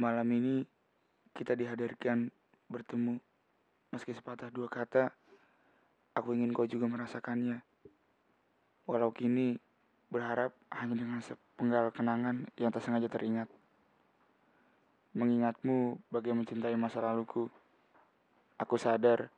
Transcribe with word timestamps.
Malam 0.00 0.32
ini 0.32 0.64
kita 1.36 1.52
dihadirkan 1.52 2.32
bertemu 2.72 3.20
meski 3.92 4.16
sepatah 4.16 4.48
dua 4.48 4.64
kata 4.64 5.12
aku 6.16 6.32
ingin 6.32 6.56
kau 6.56 6.64
juga 6.64 6.88
merasakannya. 6.88 7.60
Walau 8.88 9.12
kini 9.12 9.60
berharap 10.08 10.56
hanya 10.72 10.96
dengan 10.96 11.20
sepenggal 11.20 11.92
kenangan 11.92 12.48
yang 12.56 12.72
tak 12.72 12.80
sengaja 12.80 13.12
teringat. 13.12 13.52
Mengingatmu 15.12 16.00
bagai 16.08 16.32
mencintai 16.32 16.80
masa 16.80 17.04
laluku. 17.04 17.52
Aku 18.56 18.80
sadar 18.80 19.28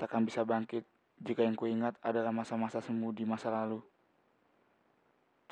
takkan 0.00 0.24
bisa 0.24 0.40
bangkit 0.40 0.88
jika 1.20 1.44
yang 1.44 1.52
kuingat 1.52 2.00
adalah 2.00 2.32
masa-masa 2.32 2.80
semu 2.80 3.12
di 3.12 3.28
masa 3.28 3.52
lalu. 3.52 3.84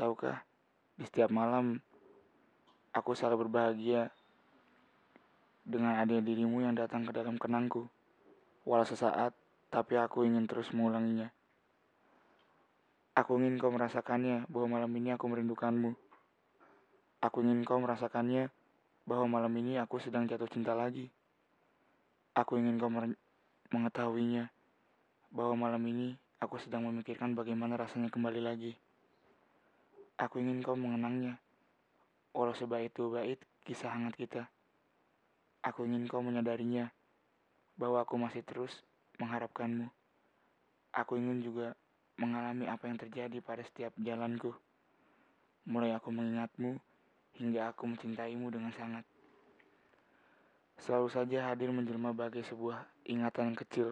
Tahukah, 0.00 0.48
di 0.96 1.04
setiap 1.04 1.29
malam 1.29 1.77
aku 2.96 3.12
selalu 3.12 3.45
berbahagia 3.45 4.15
dengan 5.66 5.98
adanya 5.98 6.22
dirimu 6.22 6.62
yang 6.62 6.79
datang 6.79 7.02
ke 7.02 7.11
dalam 7.11 7.34
kenangku. 7.34 7.90
Walau 8.62 8.86
sesaat, 8.86 9.34
tapi 9.74 9.98
aku 9.98 10.22
ingin 10.22 10.46
terus 10.46 10.70
mengulanginya. 10.70 11.34
Aku 13.18 13.34
ingin 13.43 13.58
kau 13.58 13.74
merasakannya 13.74 14.46
bahwa 14.46 14.79
malam 14.79 14.93
ini 14.94 15.10
aku 15.10 15.26
merindukanmu. 15.26 15.98
Aku 17.18 17.43
ingin 17.43 17.66
kau 17.66 17.82
merasakannya 17.82 18.54
bahwa 19.08 19.26
malam 19.26 19.52
ini 19.58 19.82
aku 19.82 19.98
sedang 19.98 20.30
jatuh 20.30 20.46
cinta 20.46 20.76
lagi. 20.76 21.10
Aku 22.36 22.60
ingin 22.60 22.79
kau 22.79 22.93
mengetahuinya 23.72 24.52
bahwa 25.35 25.66
malam 25.66 25.82
ini 25.88 26.14
aku 26.38 26.60
sedang 26.60 26.86
memikirkan 26.86 27.35
bagaimana 27.35 27.74
rasanya 27.80 28.12
kembali 28.12 28.38
lagi. 28.44 28.76
Aku 30.21 30.40
ingin 30.40 30.60
kau 30.60 30.76
mengenangnya, 30.76 31.40
walau 32.33 32.56
sebaik 32.56 32.92
itu 32.92 33.08
bait 33.12 33.41
kisah 33.64 33.92
hangat 33.92 34.16
kita. 34.16 34.48
Aku 35.66 35.82
ingin 35.82 36.06
kau 36.06 36.22
menyadarinya 36.22 36.94
bahwa 37.74 38.06
aku 38.06 38.14
masih 38.14 38.46
terus 38.46 38.70
mengharapkanmu. 39.18 39.91
Aku 40.94 41.18
ingin 41.18 41.42
juga 41.42 41.74
mengalami 42.22 42.70
apa 42.70 42.86
yang 42.86 42.94
terjadi 42.94 43.42
pada 43.42 43.66
setiap 43.66 43.91
jalanku. 43.98 44.54
Mulai 45.66 45.98
aku 45.98 46.14
mengingatmu 46.14 46.78
hingga 47.42 47.74
aku 47.74 47.82
mencintaimu 47.91 48.46
dengan 48.46 48.70
sangat. 48.78 49.02
Selalu 50.78 51.08
saja 51.10 51.50
hadir 51.50 51.74
menjelma 51.74 52.14
bagai 52.14 52.46
sebuah 52.46 52.86
ingatan 53.02 53.50
yang 53.50 53.58
kecil 53.58 53.88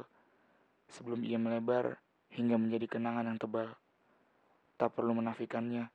sebelum 0.87 1.27
ia 1.27 1.43
melebar 1.43 1.99
hingga 2.31 2.55
menjadi 2.55 2.87
kenangan 2.87 3.35
yang 3.35 3.41
tebal. 3.43 3.75
Tak 4.79 4.95
perlu 4.95 5.11
menafikannya, 5.11 5.91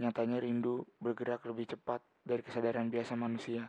nyatanya 0.00 0.40
rindu 0.40 0.88
bergerak 0.96 1.44
lebih 1.44 1.76
cepat 1.76 2.00
dari 2.24 2.40
kesadaran 2.40 2.88
biasa 2.88 3.20
manusia. 3.20 3.68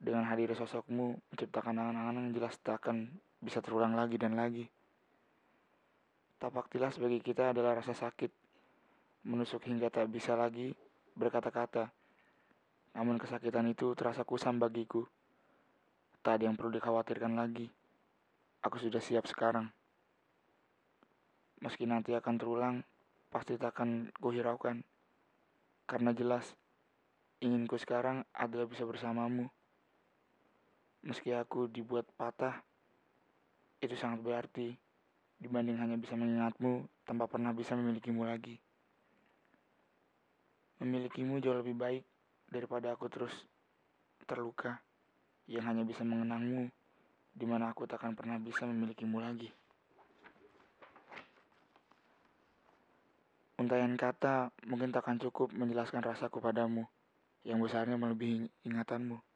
Dengan 0.00 0.24
hadir 0.24 0.48
sosokmu 0.56 1.20
menciptakan 1.28 1.76
angan-angan 1.76 2.24
yang 2.24 2.32
jelas 2.32 2.56
tak 2.64 2.80
akan 2.80 3.12
bisa 3.36 3.60
terulang 3.60 3.92
lagi 3.92 4.16
dan 4.16 4.32
lagi. 4.32 4.64
Tapak 6.40 6.72
tilas 6.72 6.96
bagi 6.96 7.20
kita 7.20 7.52
adalah 7.52 7.76
rasa 7.76 7.92
sakit, 7.92 8.32
menusuk 9.28 9.60
hingga 9.68 9.92
tak 9.92 10.08
bisa 10.08 10.32
lagi 10.32 10.72
berkata-kata. 11.12 11.92
Namun 12.96 13.20
kesakitan 13.20 13.68
itu 13.68 13.92
terasa 13.92 14.24
kusam 14.24 14.56
bagiku. 14.56 15.04
Tak 16.24 16.40
ada 16.40 16.48
yang 16.48 16.56
perlu 16.56 16.72
dikhawatirkan 16.80 17.36
lagi. 17.36 17.68
Aku 18.64 18.80
sudah 18.80 19.04
siap 19.04 19.28
sekarang. 19.28 19.68
Meski 21.60 21.84
nanti 21.84 22.16
akan 22.16 22.40
terulang, 22.40 22.76
pasti 23.28 23.60
tak 23.60 23.76
akan 23.76 24.08
kuhiraukan. 24.16 24.80
Karena 25.84 26.16
jelas, 26.16 26.56
inginku 27.44 27.76
sekarang 27.76 28.24
adalah 28.32 28.64
bisa 28.64 28.88
bersamamu. 28.88 29.48
Meski 31.00 31.32
aku 31.32 31.64
dibuat 31.72 32.04
patah, 32.12 32.60
itu 33.80 33.96
sangat 33.96 34.20
berarti 34.20 34.76
dibanding 35.40 35.80
hanya 35.80 35.96
bisa 35.96 36.12
mengingatmu 36.12 36.84
tanpa 37.08 37.24
pernah 37.24 37.56
bisa 37.56 37.72
memilikimu 37.72 38.28
lagi. 38.28 38.60
Memilikimu 40.84 41.40
jauh 41.40 41.56
lebih 41.56 41.76
baik 41.76 42.04
daripada 42.52 42.92
aku 42.92 43.08
terus 43.08 43.32
terluka 44.28 44.84
yang 45.48 45.64
hanya 45.64 45.88
bisa 45.88 46.04
mengenangmu 46.04 46.68
di 47.32 47.44
mana 47.48 47.72
aku 47.72 47.88
takkan 47.88 48.12
pernah 48.12 48.36
bisa 48.36 48.68
memilikimu 48.68 49.16
lagi. 49.24 49.48
Untayan 53.60 53.96
kata 53.96 54.52
mungkin 54.68 54.92
takkan 54.92 55.20
cukup 55.20 55.52
menjelaskan 55.52 56.00
rasaku 56.04 56.40
padamu 56.40 56.84
yang 57.44 57.60
besarnya 57.60 57.96
melebihi 57.96 58.48
ingatanmu. 58.68 59.29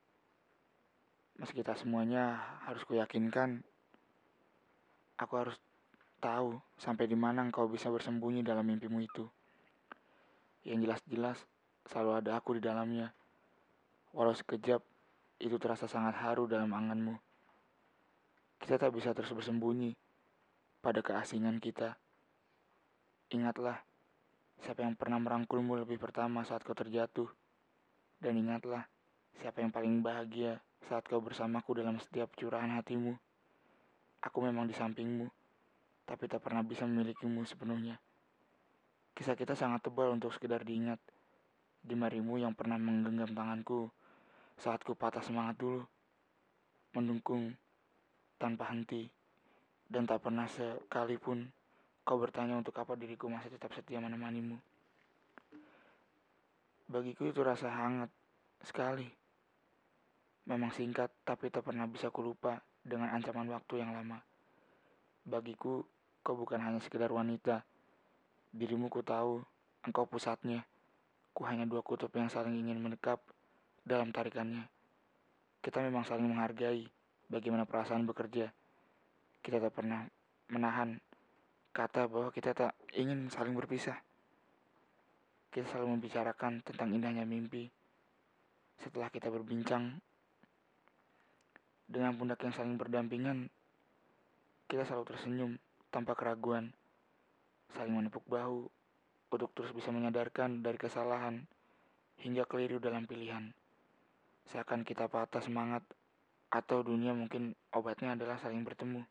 Meski 1.34 1.66
tak 1.66 1.82
semuanya 1.82 2.38
harus 2.62 2.86
kuyakinkan, 2.86 3.66
aku 5.18 5.34
harus 5.34 5.58
tahu 6.22 6.62
sampai 6.78 7.10
di 7.10 7.18
mana 7.18 7.42
engkau 7.42 7.66
bisa 7.66 7.90
bersembunyi 7.90 8.46
dalam 8.46 8.62
mimpimu 8.62 9.02
itu. 9.02 9.26
Yang 10.62 10.78
jelas-jelas 10.86 11.38
selalu 11.90 12.10
ada 12.22 12.38
aku 12.38 12.54
di 12.54 12.62
dalamnya. 12.62 13.10
Walau 14.14 14.30
sekejap, 14.30 14.78
itu 15.42 15.56
terasa 15.58 15.90
sangat 15.90 16.14
haru 16.22 16.46
dalam 16.46 16.70
anganmu. 16.70 17.18
Kita 18.62 18.78
tak 18.78 18.94
bisa 18.94 19.10
terus 19.10 19.34
bersembunyi 19.34 19.90
pada 20.78 21.02
keasingan 21.02 21.58
kita. 21.58 21.98
Ingatlah, 23.34 23.82
siapa 24.62 24.86
yang 24.86 24.94
pernah 24.94 25.18
merangkulmu 25.18 25.82
lebih 25.82 25.98
pertama 25.98 26.46
saat 26.46 26.62
kau 26.62 26.78
terjatuh. 26.78 27.26
Dan 28.22 28.38
ingatlah, 28.38 28.86
siapa 29.42 29.60
yang 29.60 29.74
paling 29.74 29.98
bahagia 29.98 30.62
saat 30.84 31.08
kau 31.08 31.20
bersamaku 31.24 31.80
dalam 31.80 31.96
setiap 31.96 32.32
curahan 32.36 32.76
hatimu. 32.76 33.16
Aku 34.24 34.38
memang 34.44 34.68
di 34.68 34.76
sampingmu, 34.76 35.28
tapi 36.04 36.28
tak 36.28 36.44
pernah 36.44 36.60
bisa 36.64 36.84
memilikimu 36.84 37.44
sepenuhnya. 37.44 37.96
Kisah 39.14 39.38
kita 39.38 39.56
sangat 39.56 39.86
tebal 39.86 40.12
untuk 40.12 40.34
sekedar 40.34 40.66
diingat. 40.66 41.00
Di 41.84 41.92
marimu 41.92 42.40
yang 42.40 42.56
pernah 42.56 42.80
menggenggam 42.80 43.36
tanganku 43.36 43.92
saat 44.56 44.80
ku 44.80 44.96
patah 44.96 45.20
semangat 45.20 45.60
dulu. 45.60 45.84
Mendukung 46.96 47.52
tanpa 48.40 48.72
henti. 48.72 49.08
Dan 49.84 50.08
tak 50.08 50.24
pernah 50.24 50.48
sekalipun 50.48 51.46
kau 52.04 52.20
bertanya 52.20 52.60
untuk 52.60 52.76
apa 52.76 52.96
diriku 52.96 53.28
masih 53.28 53.52
tetap 53.52 53.72
setia 53.72 54.00
menemanimu. 54.00 54.56
Bagiku 56.88 57.32
itu 57.32 57.40
rasa 57.40 57.72
hangat 57.72 58.12
sekali. 58.60 59.23
Memang 60.44 60.68
singkat, 60.76 61.08
tapi 61.24 61.48
tak 61.48 61.64
pernah 61.64 61.88
bisa 61.88 62.12
kulupa 62.12 62.60
dengan 62.84 63.08
ancaman 63.16 63.48
waktu 63.48 63.80
yang 63.80 63.96
lama. 63.96 64.20
Bagiku, 65.24 65.80
kau 66.20 66.36
bukan 66.36 66.60
hanya 66.60 66.80
sekedar 66.84 67.08
wanita. 67.08 67.64
Dirimu 68.52 68.92
ku 68.92 69.00
tahu, 69.00 69.40
engkau 69.88 70.04
pusatnya. 70.04 70.68
Ku 71.32 71.48
hanya 71.48 71.64
dua 71.64 71.80
kutub 71.80 72.12
yang 72.12 72.28
saling 72.28 72.60
ingin 72.60 72.76
mendekap 72.76 73.24
dalam 73.84 74.12
tarikannya. 74.12 74.68
Kita 75.64 75.80
memang 75.80 76.04
saling 76.04 76.28
menghargai 76.28 76.84
bagaimana 77.32 77.64
perasaan 77.64 78.04
bekerja. 78.04 78.52
Kita 79.40 79.56
tak 79.60 79.72
pernah 79.80 80.04
menahan 80.52 81.00
kata 81.72 82.04
bahwa 82.06 82.28
kita 82.28 82.52
tak 82.52 82.72
ingin 82.92 83.32
saling 83.32 83.56
berpisah. 83.56 83.96
Kita 85.48 85.64
selalu 85.72 85.98
membicarakan 85.98 86.60
tentang 86.60 86.92
indahnya 86.92 87.24
mimpi. 87.24 87.72
Setelah 88.76 89.08
kita 89.08 89.32
berbincang 89.32 89.96
dengan 91.84 92.16
pundak 92.16 92.40
yang 92.40 92.54
saling 92.56 92.76
berdampingan, 92.80 93.52
kita 94.66 94.88
selalu 94.88 95.04
tersenyum 95.14 95.52
tanpa 95.92 96.16
keraguan, 96.16 96.72
saling 97.76 97.94
menepuk 97.94 98.24
bahu 98.26 98.66
untuk 99.34 99.50
terus 99.52 99.74
bisa 99.74 99.90
menyadarkan 99.90 100.62
dari 100.62 100.78
kesalahan 100.78 101.44
hingga 102.22 102.46
keliru 102.46 102.78
dalam 102.78 103.04
pilihan. 103.04 103.50
Seakan 104.46 104.86
kita 104.86 105.10
patah 105.10 105.42
semangat 105.42 105.82
atau 106.54 106.86
dunia 106.86 107.10
mungkin 107.10 107.58
obatnya 107.74 108.14
adalah 108.14 108.38
saling 108.38 108.62
bertemu. 108.62 109.02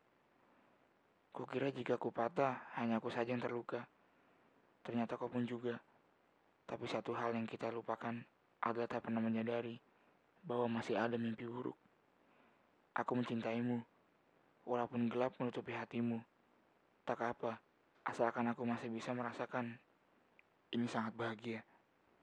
Kukira 1.34 1.68
jika 1.74 1.98
ku 1.98 2.14
patah, 2.14 2.72
hanya 2.78 3.02
aku 3.02 3.10
saja 3.10 3.34
yang 3.34 3.42
terluka. 3.42 3.84
Ternyata 4.86 5.18
kau 5.18 5.28
pun 5.28 5.44
juga. 5.44 5.76
Tapi 6.64 6.86
satu 6.88 7.12
hal 7.12 7.36
yang 7.36 7.44
kita 7.44 7.68
lupakan 7.68 8.16
adalah 8.64 8.88
tak 8.88 9.10
pernah 9.10 9.20
menyadari 9.20 9.76
bahwa 10.40 10.80
masih 10.80 10.96
ada 10.96 11.20
mimpi 11.20 11.44
buruk. 11.44 11.76
Aku 12.94 13.18
mencintaimu, 13.18 13.82
walaupun 14.64 15.10
gelap 15.10 15.34
menutupi 15.42 15.74
hatimu. 15.74 16.22
Tak 17.04 17.20
apa, 17.20 17.60
asalkan 18.06 18.48
aku 18.48 18.64
masih 18.64 18.88
bisa 18.88 19.12
merasakan 19.12 19.76
ini 20.72 20.86
sangat 20.88 21.12
bahagia. 21.18 21.60